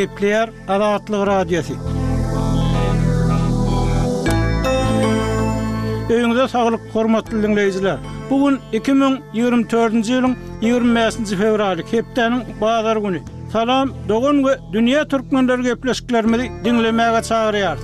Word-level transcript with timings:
Kepler 0.00 0.50
Adatlı 0.68 1.26
Radyosu. 1.26 1.72
Öňüňizde 6.10 6.48
saglyk 6.48 6.80
hormatly 6.92 7.36
dinleýijiler, 7.42 7.98
2024-nji 8.72 10.36
20-nji 10.62 11.36
fevraly 11.36 11.82
Kepleriň 11.84 12.42
bagar 12.60 12.96
güni. 12.96 13.20
Salam, 13.52 13.90
dogan 14.08 14.36
we 14.42 14.58
dünýä 14.72 15.08
türkmenlere 15.08 15.62
gepleşiklerimi 15.62 16.38
dinlemäge 16.64 17.18
çagyrýar. 17.28 17.76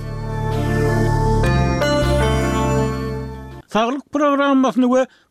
Saglyk 3.67 4.01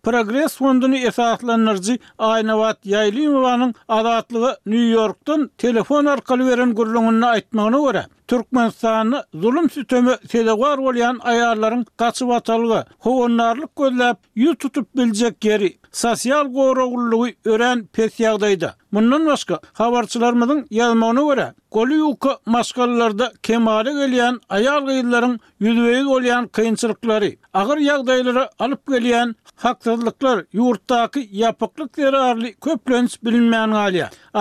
Progress 0.06 0.56
fondunu 0.56 0.94
esaslanırcı 0.96 1.98
Aynavat 2.18 2.86
Yaylimovanın 2.86 3.74
adatlığı 3.88 4.56
New 4.66 4.84
York'tan 4.86 5.50
telefon 5.58 6.04
arkalı 6.04 6.48
veren 6.48 6.74
gurulungunna 6.74 7.26
aytmağına 7.28 7.80
göre. 7.90 8.06
Türkmenistan'ı 8.28 9.24
zulüm 9.34 9.70
sütömü 9.70 10.16
sedevar 10.30 10.78
olayan 10.78 11.18
ayarların 11.22 11.86
kaçı 11.96 12.28
vatalığı, 12.28 12.84
hovonlarlık 12.98 13.70
gözləp 13.76 14.16
yu 14.36 14.54
tutup 14.56 14.96
bilecek 14.96 15.44
yeri, 15.44 15.76
sosyal 15.92 16.44
qoğruğulluğu 16.54 17.28
ören 17.44 17.86
pes 17.86 18.20
yağdaydı. 18.20 18.76
Bundan 18.92 19.26
başka, 19.26 19.60
havarçılarımızın 19.72 20.66
yazmağına 20.70 21.22
göre, 21.34 21.54
golü 21.70 21.94
yuka 21.94 22.38
maskalılarda 22.46 23.32
kemale 23.42 23.92
geliyen 23.92 24.40
ayar 24.48 24.82
gıyılların 24.82 25.40
yüzveyiz 25.60 26.06
olayan 26.06 26.48
kıyınçılıkları, 26.48 27.32
yağdayları 27.78 28.48
alıp 28.58 28.86
geliyen 28.88 29.34
haksız 29.56 29.95
ýazlyklar 29.96 30.40
ýurtdaky 30.58 31.20
ýapyklyk 31.40 31.96
derarly 32.00 32.50
köplenç 32.66 33.14
bilinmeýän 33.28 33.76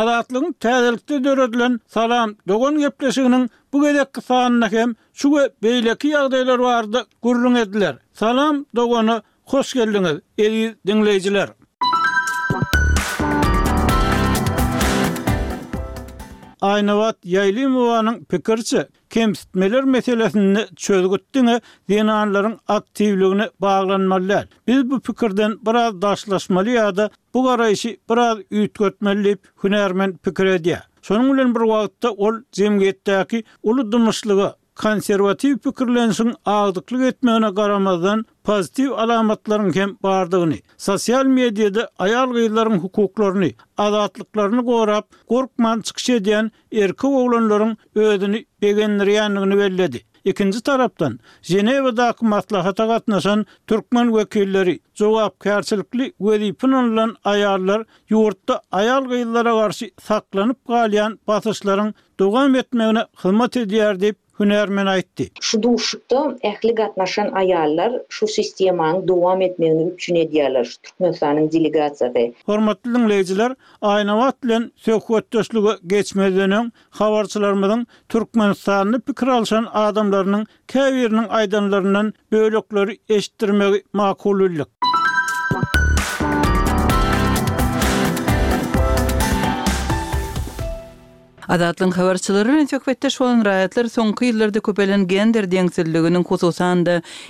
Adatlygyň 0.02 0.54
täzelikde 0.66 1.20
döredilen 1.30 1.80
salam 1.96 2.36
dogon 2.48 2.80
gepleşiginiň 2.82 3.48
bu 3.74 3.82
gelek 3.84 4.14
kysanyna 4.20 4.68
hem 4.72 4.96
şu 5.14 5.28
beýleki 5.64 6.12
ýagdaýlar 6.14 6.60
barda 6.64 7.06
gurrun 7.22 7.56
ediler. 7.56 7.96
Salam 8.14 8.66
dogonu 8.76 9.22
hoş 9.46 9.74
geldiňiz, 9.76 10.22
eli 10.38 10.76
Aynavat 16.66 17.18
Yaylimovanyň 17.24 18.16
pikirçe 18.26 18.88
kemsitmeler 19.10 19.84
meselesini 19.84 20.66
çözgüttüňe 20.76 21.62
dinanların 21.90 22.58
aktivligine 22.68 23.50
baglanmalar. 23.62 24.48
Biz 24.68 24.90
bu 24.92 25.00
pikirden 25.00 25.54
biraz 25.66 26.02
daşlaşmaly 26.02 26.76
bu 27.34 27.40
garaýşy 27.48 27.92
biraz 28.12 28.38
üýtgetmelip 28.40 29.40
hünärmen 29.64 30.18
pikir 30.18 30.46
edýär. 30.56 30.84
bir 31.56 31.64
wagtda 31.72 32.12
ol 32.26 32.36
jemgyýetdäki 32.58 33.44
ulu 33.64 33.86
konservativ 34.76 35.58
pikirlenişin 35.58 36.34
ağdıklık 36.46 37.04
etmeğine 37.04 37.54
karamadan 37.56 38.26
pozitiv 38.44 38.92
alamatların 38.92 39.76
hem 39.76 39.98
bardığını, 40.04 40.56
sosyal 40.78 41.26
medyada 41.26 41.90
ayal 42.00 42.30
gıyların 42.34 42.80
hukuklarını, 42.80 43.52
adatlıklarını 43.78 44.66
korap, 44.66 45.08
korkman 45.30 45.82
çıkış 45.82 46.10
ediyen 46.10 46.52
erkek 46.72 47.04
oğlanların 47.06 47.78
ödünü 47.96 48.46
begenliriyanlığını 48.62 49.58
belledi. 49.58 50.02
Ikinci 50.26 50.62
taraftan, 50.64 51.20
Jeneva'da 51.42 52.06
akı 52.06 52.26
matlahata 52.26 52.88
katnaşan 52.88 53.46
Türkmen 53.68 54.16
vekilleri, 54.16 54.80
cevap 54.94 55.42
kersilikli 55.42 56.14
vedipin 56.22 56.72
olan 56.72 57.16
ayarlar, 57.24 57.84
yurtta 58.10 58.62
ayal 58.72 59.02
gıyılara 59.06 59.52
karşı 59.52 59.90
saklanıp 60.02 60.68
galiyan 60.68 61.20
batışların 61.28 61.94
dogam 62.20 62.56
etmeğine 62.56 63.04
hılmat 63.16 63.58
ediyer 63.58 64.00
deyip 64.00 64.18
hünermen 64.40 64.86
aýtdy. 64.86 65.24
Şu 65.42 65.60
duşukda 65.64 66.16
ähli 66.52 66.76
gatnaşan 66.76 67.28
aýallar 67.28 68.02
şu 68.10 68.28
sistemany 68.28 69.00
dowam 69.08 69.42
etmegini 69.42 69.88
üçin 69.94 70.16
edýärler. 70.24 70.66
Türkmenistanyň 70.84 71.46
delegasiýasy. 71.56 72.26
Hormatly 72.46 72.92
dinleýijiler, 72.96 73.56
aýnawat 73.82 74.36
bilen 74.44 74.68
söhbet 74.88 75.34
döşlügi 75.34 75.72
geçmedeni 75.88 76.60
habarçylarymyň 77.00 77.86
Türkmenistanyň 78.10 79.02
pikir 79.02 79.28
alşan 79.38 79.68
adamlarynyň 79.74 80.46
käwirniň 80.68 81.28
aýdanlarynyň 81.42 82.14
bölükleri 82.32 83.00
eşitdirmegi 83.10 83.84
makullyk. 83.94 84.70
Azatlyň 91.50 91.92
habarçylary 91.96 92.48
bilen 92.50 92.66
söhbetde 92.74 93.10
şolan 93.16 93.42
raýatlar 93.48 93.90
soňky 93.96 94.30
ýyllarda 94.30 94.60
köpelen 94.68 95.04
gender 95.12 95.46
deňsizliginiň 95.54 96.24
hususan 96.30 96.82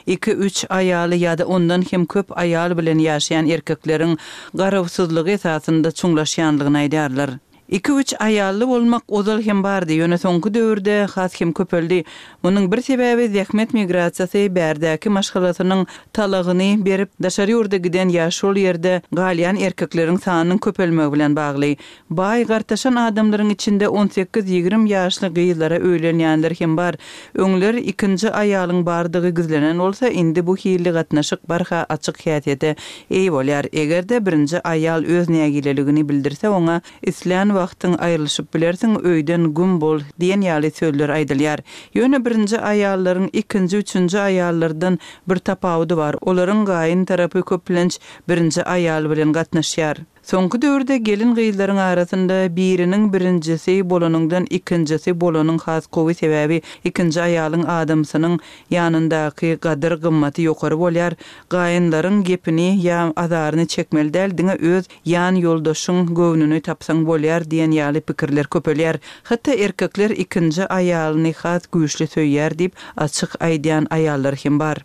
2-3 0.08 0.62
aýaly 0.78 1.20
ýa-da 1.26 1.48
ondan 1.58 1.84
hem 1.92 2.06
köp 2.16 2.32
aýal 2.46 2.78
bilen 2.80 3.04
ýaşaýan 3.08 3.52
erkekleriň 3.58 4.16
garawsyzlygy 4.64 5.36
esasında 5.40 5.90
çuňlaşýanlygyny 6.04 6.80
aýdýarlar. 6.86 7.38
2-3 7.72 8.18
ayallı 8.18 8.68
olmak 8.72 9.04
ozal 9.08 9.42
hem 9.42 9.64
bardi. 9.64 9.94
Yöne 9.94 10.18
sonku 10.18 10.54
dövürde 10.54 11.04
xas 11.04 11.42
hem 11.42 11.54
köpöldi. 11.54 12.04
Munun 12.44 12.72
bir 12.72 12.82
sebebi 12.82 13.28
zekmet 13.28 13.74
migrasiyasi 13.74 14.56
berdaki 14.56 15.10
maşgalasının 15.10 15.88
talagini 16.14 16.86
berip 16.86 17.10
daşari 17.24 17.56
urda 17.56 17.78
giden 17.78 18.10
yaş 18.10 18.44
ol 18.44 18.56
yerde 18.56 19.02
galiyan 19.12 19.56
erkeklerin 19.56 20.18
sanının 20.18 20.58
köpölme 20.58 21.14
bilen 21.14 21.36
bağlı. 21.36 21.76
Bay 22.10 22.46
gartaşan 22.46 22.96
adamların 22.96 23.50
içinde 23.50 23.86
18-20 23.86 24.88
yaşlı 24.88 25.34
gıyılara 25.34 25.74
öğlenyanlar 25.80 26.54
hem 26.60 26.78
bar. 26.78 26.96
Önler 27.36 27.74
ikinci 27.74 28.32
ayalın 28.32 28.86
bardığı 28.86 29.30
gizlenen 29.30 29.78
olsa 29.78 30.08
indi 30.10 30.48
bu 30.48 30.56
hili 30.58 30.90
gatnaşık 30.90 31.50
barha 31.50 31.86
açık 31.90 32.26
hiyatiyete 32.26 32.76
eyv 33.10 33.34
olyar. 33.34 33.66
Egerde 33.74 34.26
birinci 34.26 34.68
ayal 34.68 35.04
öz 35.04 35.30
neyagililigini 35.30 36.10
bildirse 36.10 36.50
ona 36.50 36.82
islan 37.02 37.55
wagtyň 37.58 37.94
aýrylyşyp 38.08 38.48
bilersiň, 38.56 38.96
öýden 39.12 39.46
gün 39.58 39.76
bol 39.84 40.04
diýen 40.24 40.44
ýaly 40.48 40.72
söýler 40.80 41.14
aýdylýar. 41.18 41.64
Ýöne 41.98 42.20
birinji 42.26 42.60
aýallaryň 42.72 43.30
ikinji, 43.42 43.82
üçinji 43.86 44.20
aýallardan 44.26 45.00
bir 45.32 45.42
tapawudy 45.52 46.00
bar. 46.02 46.20
Olaryň 46.34 46.66
gaýyn 46.72 47.06
tarapy 47.12 47.46
köplenç 47.54 48.02
birinji 48.30 48.68
aýal 48.78 49.08
bilen 49.14 49.34
gatnaşýar. 49.40 50.04
Soňky 50.26 50.58
döwürde 50.62 50.96
gelin 51.06 51.36
gyýyllaryň 51.38 51.80
arasynda 51.86 52.36
biriniň 52.56 53.04
birinjisi 53.16 53.74
bolanyňdan 53.90 54.48
ikinjisi 54.58 55.12
bolanyň 55.24 55.60
has 55.66 55.86
gowy 55.98 56.16
sebäbi 56.20 56.56
ikinji 56.90 57.22
aýalyň 57.26 57.66
adamsynyň 57.74 58.38
ýanyndaky 58.78 59.52
gadyr 59.66 59.96
gymmaty 60.08 60.46
ýokary 60.48 60.80
bolýar. 60.82 61.18
Gaýynlaryň 61.54 62.18
gepini 62.32 62.66
ýa 62.88 63.04
azaryny 63.26 63.68
çekmeli 63.76 64.16
däl, 64.18 64.34
diňe 64.42 64.58
öz 64.74 64.90
ýan 65.14 65.38
ýoldaşyň 65.44 66.02
gownuny 66.22 66.60
tapsaň 66.72 67.06
bolýar 67.12 67.46
diýen 67.54 67.78
ýaly 67.78 68.02
pikirler 68.10 68.50
köpelýär. 68.58 69.02
Hatda 69.30 69.60
erkekler 69.68 70.18
ikinji 70.26 70.66
aýalyny 70.80 71.36
has 71.46 71.70
güýçli 71.78 72.10
söýýär 72.18 72.58
diýip 72.64 72.74
açyk 73.06 73.38
aýdýan 73.52 73.92
aýallar 74.00 74.42
hem 74.46 74.58
bar. 74.66 74.82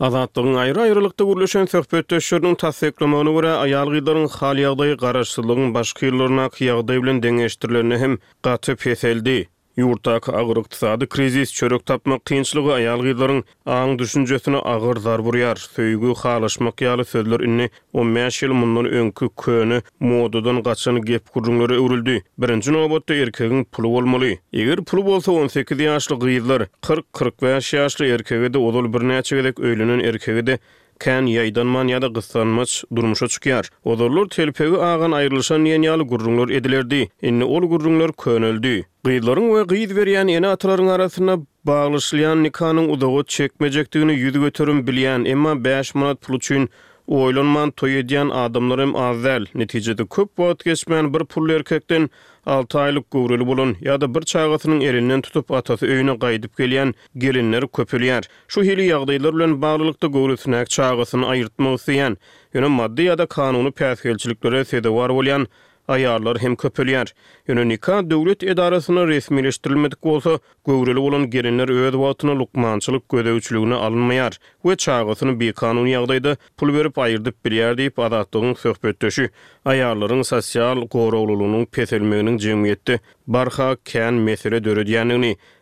Azatlygyň 0.00 0.54
aýry-aýrylykda 0.60 1.24
gürleşen 1.30 1.66
söhbetdeşleriniň 1.72 2.54
tassyklamagyna 2.62 3.34
görä, 3.38 3.50
aýal 3.64 3.90
gyýdaryň 3.98 4.24
hali 4.38 4.64
ýagdaýy 4.66 4.96
garaşsyzlygyň 5.04 5.74
başga 5.76 6.08
ýyllaryna 6.08 6.46
kyýagdaý 6.56 6.96
bilen 7.02 7.20
deňeşdirilerini 7.26 7.98
hem 8.04 8.16
gaty 8.48 8.76
peseldi. 8.84 9.36
Yurtak 9.78 10.26
agyr 10.28 10.58
iqtisady 10.60 11.06
krizis 11.06 11.52
çörek 11.54 11.84
tapma 11.86 12.16
kynçylygy 12.26 12.72
aýal 12.74 13.02
gyzlaryň 13.06 13.42
aň 13.74 13.92
düşünjesini 14.00 14.58
agyr 14.70 14.96
zar 15.04 15.22
buryar. 15.24 15.56
Söýgü 15.76 16.14
halaşmak 16.22 16.74
ýaly 16.82 17.04
sözler 17.10 17.40
inne 17.46 17.68
15 17.92 18.40
ýyl 18.42 18.52
mundan 18.62 18.88
öňkü 18.90 19.28
köni 19.44 19.78
modudan 20.00 20.58
gaçan 20.62 20.98
gep 21.02 21.30
gurunlary 21.34 21.78
öwrüldi. 21.78 22.16
Birinji 22.38 22.72
nobatda 22.72 23.14
erkegiň 23.14 23.64
puly 23.64 23.88
bolmaly. 23.94 24.32
Eger 24.52 24.76
pul 24.82 25.06
bolsa 25.06 25.32
18 25.32 25.78
ýaşly 25.86 26.18
gyzlar 26.26 26.66
40-45 26.82 27.74
ýaşly 27.78 28.10
erkegede 28.14 28.58
ozal 28.58 28.84
birnäçe 28.84 29.18
näçe 29.20 29.36
gelek 29.38 29.56
öýlenen 29.58 30.00
erkegede 30.08 30.58
kan 31.00 31.24
yaydanman 31.30 31.86
man 31.86 31.88
ýa-da 31.92 32.08
gysanmaç 32.16 32.72
durmuşa 32.96 33.26
çykýar. 33.36 33.68
Ozurlar 33.92 34.26
telpewi 34.34 34.78
agan 34.92 35.12
aýrylşan 35.20 35.64
ýeňeli 35.70 36.02
gurrunlar 36.10 36.48
edilerdi. 36.58 37.00
Indi 37.30 37.44
ol 37.56 37.62
gurrunlar 37.72 38.10
könüldi. 38.24 38.74
Gyýdlaryň 39.08 39.46
we 39.54 39.62
gyýd 39.72 39.96
berýän 40.00 40.28
ene 40.34 40.48
atlaryň 40.54 40.90
arasyna 40.98 41.38
baglaşylan 41.70 42.42
nikanyň 42.46 42.92
udawy 42.98 43.24
çekmejekdigini 43.38 44.14
ýüz 44.26 44.36
göterim 44.44 44.80
bilýän, 44.90 45.26
emma 45.34 45.56
5 45.70 45.94
manat 45.94 46.20
pul 46.26 46.36
üçin 46.42 46.68
Oylanman 47.10 47.70
toy 47.72 47.98
edýän 47.98 48.30
adamlarym 48.38 48.92
azal, 48.96 49.44
netijede 49.58 50.04
köp 50.14 50.28
wagt 50.38 50.62
geçmän 50.68 51.08
bir 51.14 51.24
pul 51.32 51.50
erkekden 51.50 52.04
6 52.46 52.78
aylyk 52.78 53.08
gowrul 53.16 53.42
bolun 53.48 53.72
ýa-da 53.80 54.10
bir 54.14 54.20
çaýgatynyň 54.32 54.84
erinden 54.90 55.20
tutup 55.26 55.50
atasy 55.60 55.86
öýüne 55.88 56.14
gaýdyp 56.26 56.58
gelýän 56.62 56.94
gelinler 57.24 57.62
köpülýär. 57.80 58.22
Şu 58.48 58.62
hili 58.68 58.86
ýagdaýlar 58.92 59.34
bilen 59.40 59.58
baglanykda 59.66 60.06
gowrulyň 60.18 60.56
çaýgatyny 60.76 61.26
aýyrtmagy 61.32 61.74
üçin 61.82 62.14
ýöne 62.54 62.68
maddi 62.76 63.02
ýa-da 63.10 63.26
kanuny 63.36 63.70
päsgelçilikleri 63.82 64.62
sedewar 64.74 65.10
bolýan 65.18 65.48
ayarlar 65.90 66.38
hem 66.42 66.54
köpüler. 66.60 67.08
Ýöne 67.48 67.64
nika 67.68 68.00
dövlet 68.10 68.42
edarasını 68.42 69.06
resmileştirilmedik 69.08 70.06
olsa, 70.06 70.38
gövrülü 70.66 70.98
olan 70.98 71.30
gelinler 71.30 71.68
öz 71.68 71.94
vatına 71.94 72.38
lukmançılık 72.38 73.08
göze 73.08 73.74
alınmayar. 73.74 74.38
Ve 74.64 74.76
çağısını 74.76 75.40
bir 75.40 75.52
kanun 75.52 75.86
yağdaydı, 75.86 76.36
pul 76.56 76.74
verip 76.74 76.96
aýyrdyp 76.98 77.34
bir 77.44 77.52
yer 77.52 77.78
deyip 77.78 77.98
adatlığın 77.98 78.54
söhbettöşü. 78.54 79.30
Ayarların 79.64 80.22
sosyal 80.22 80.80
gorovluluğunun 80.80 81.64
peselmeğinin 81.64 82.36
cemiyeti, 82.38 83.00
barha, 83.26 83.76
kean, 83.84 84.14
mesele 84.14 84.64
dörü 84.64 84.94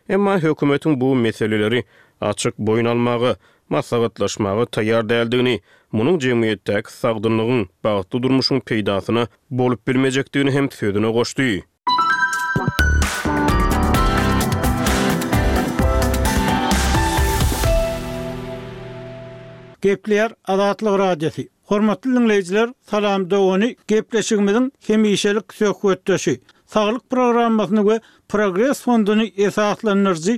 emma 0.09 0.31
Ama 0.61 1.01
bu 1.01 1.15
meseleleri 1.15 1.83
açık 2.21 2.57
boyun 2.57 2.85
almağı, 2.85 3.35
masagatlaşmağı 3.69 4.65
tayar 4.65 5.09
deldini. 5.09 5.59
munu 5.95 6.17
jemiyetdäk 6.21 6.83
sagdynlygyň 7.01 7.61
bagtly 7.83 8.19
durmuşyň 8.23 8.59
peýdasyna 8.69 9.23
bolup 9.61 9.81
bilmejekdigini 9.87 10.51
hem 10.51 10.65
tüýdüne 10.73 11.11
goşdy. 11.17 11.63
Gepler 19.81 20.31
adatly 20.45 20.97
radiosi. 20.97 21.49
Hormatly 21.69 22.09
dinleýijiler, 22.15 22.73
salam 22.89 23.29
dowany 23.31 23.73
gepleşigimiň 23.87 24.71
kemişelik 24.81 25.53
söhbetdeşi. 25.53 26.39
Sağlyk 26.65 27.09
programmasyny 27.09 27.81
we 27.83 27.99
Progress 28.27 28.81
fondyny 28.81 29.31
esaslandyrjy 29.37 30.37